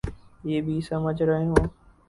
[0.43, 1.67] یہ بھی سمجھ رہے ہوں۔